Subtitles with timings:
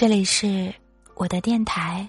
[0.00, 0.72] 这里是
[1.16, 2.08] 我的电台，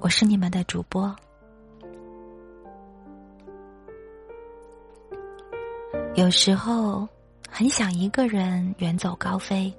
[0.00, 1.12] 我是你们的主播。
[6.14, 7.08] 有时候
[7.50, 9.74] 很想一个人远走高飞，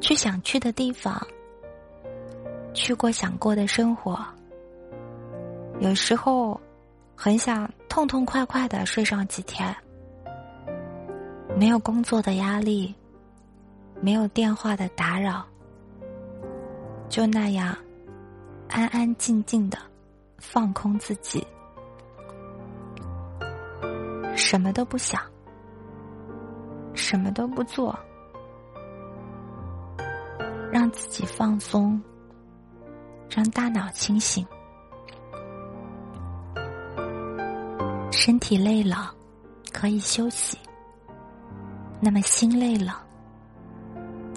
[0.00, 1.20] 去想去的地方，
[2.74, 4.24] 去过想过的生活。
[5.80, 6.60] 有时候
[7.16, 9.74] 很想痛痛快快的睡上几天，
[11.56, 12.94] 没有工作的压力。
[14.00, 15.44] 没有电话的打扰，
[17.08, 17.76] 就那样
[18.68, 19.78] 安安静静的
[20.38, 21.44] 放空自己，
[24.36, 25.20] 什么都不想，
[26.94, 27.98] 什么都不做，
[30.70, 32.00] 让自己放松，
[33.28, 34.46] 让大脑清醒。
[38.12, 39.14] 身体累了
[39.72, 40.58] 可以休息，
[42.00, 43.05] 那么心累了。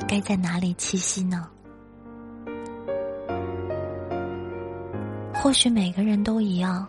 [0.08, 1.48] 该在哪里栖息呢？
[5.34, 6.86] 或许每个人都一样，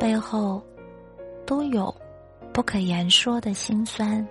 [0.00, 0.62] 背后
[1.44, 1.94] 都有
[2.52, 4.26] 不可言说的心酸。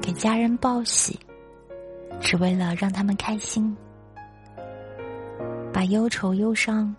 [0.00, 1.18] 给家人报喜，
[2.20, 3.76] 只为了让他们开心；
[5.72, 6.94] 把忧愁忧伤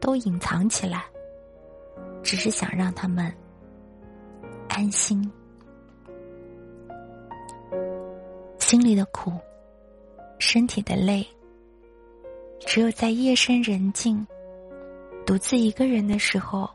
[0.00, 1.04] 都隐藏起来，
[2.22, 3.32] 只是想让他们
[4.68, 5.30] 安心。
[8.72, 9.30] 心里的苦，
[10.38, 11.22] 身体的累，
[12.60, 14.26] 只有在夜深人静、
[15.26, 16.66] 独自一个人的时候，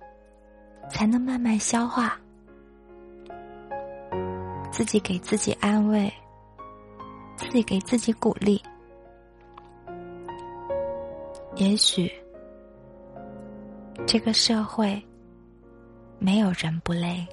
[0.92, 2.16] 才能慢慢消化。
[4.72, 6.14] 自己给自己安慰，
[7.36, 8.62] 自己给自己鼓励。
[11.56, 12.12] 也许，
[14.06, 15.04] 这个社会，
[16.20, 17.28] 没有人不累。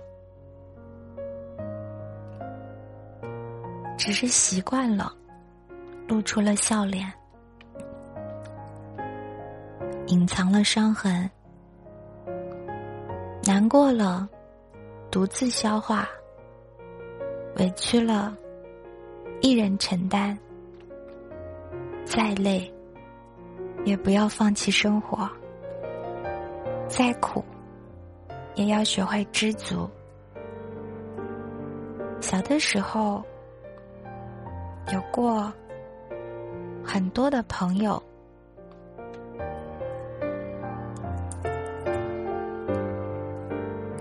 [4.04, 5.10] 只是习惯了，
[6.06, 7.10] 露出了笑脸，
[10.08, 11.30] 隐藏了伤痕，
[13.44, 14.28] 难过了，
[15.10, 16.06] 独自消化，
[17.56, 18.36] 委屈了，
[19.40, 20.38] 一人承担。
[22.04, 22.70] 再累，
[23.86, 25.26] 也不要放弃生活；
[26.88, 27.42] 再苦，
[28.54, 29.88] 也要学会知足。
[32.20, 33.24] 小的时候。
[34.92, 35.52] 有过
[36.84, 38.00] 很多的朋友，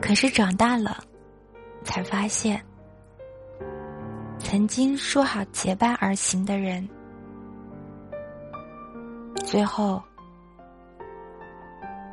[0.02, 1.04] 可是长大了，
[1.84, 2.62] 才发现，
[4.38, 6.88] 曾经说好结伴而行的人，
[9.46, 10.04] 最后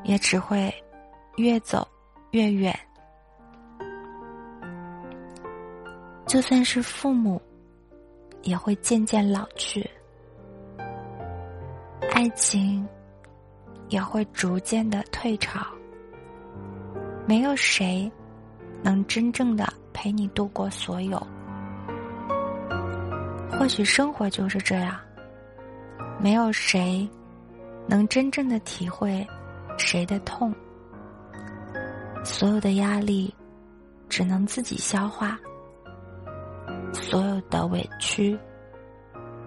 [0.04, 0.72] 也只会
[1.37, 1.87] 越走
[2.31, 2.75] 越远。
[6.25, 7.42] 就算是父母。
[8.42, 9.88] 也会渐渐老去，
[12.12, 12.86] 爱情
[13.88, 15.60] 也会逐渐的退潮。
[17.26, 18.10] 没有谁
[18.82, 21.24] 能真正的陪你度过所有。
[23.50, 24.98] 或许生活就是这样，
[26.18, 27.08] 没有谁
[27.86, 29.26] 能真正的体会
[29.76, 30.54] 谁的痛。
[32.24, 33.34] 所有的压力
[34.08, 35.38] 只能自己消化。
[36.92, 38.38] 所有的委屈，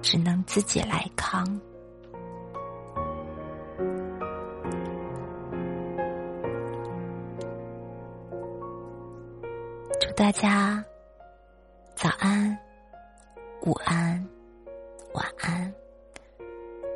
[0.02, 1.46] 只能自己来扛。
[10.00, 10.84] 祝大家
[11.96, 12.58] 早安、
[13.66, 14.28] 午安、
[15.14, 15.74] 晚安！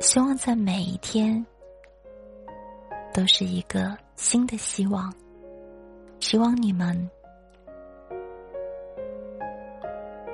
[0.00, 1.44] 希望在每一天
[3.12, 5.12] 都是一个新的希望。
[6.20, 7.08] 希望你们。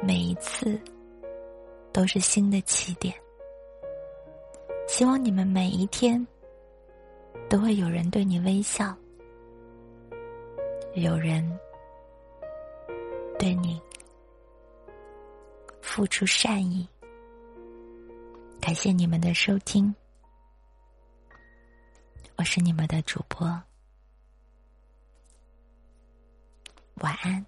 [0.06, 0.78] 每一次
[1.90, 3.14] 都是新的起点。
[4.86, 6.24] 希望你们每一天
[7.48, 8.94] 都会有人对你微笑，
[10.92, 11.58] 有人
[13.38, 13.80] 对你
[15.80, 16.86] 付出善意。
[18.60, 19.94] 感谢你们的收听，
[22.36, 23.46] 我是你们的主播，
[26.96, 27.44] 晚安。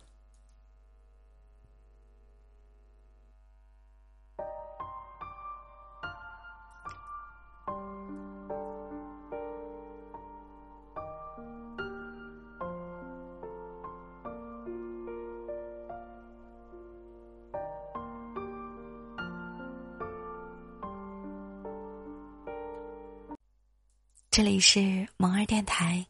[24.37, 26.07] 这里是萌儿电台，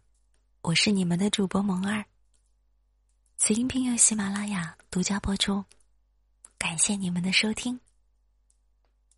[0.63, 2.05] 我是你们的主播萌儿。
[3.37, 5.65] 此音频由喜马拉雅独家播出，
[6.59, 7.79] 感谢你们的收听。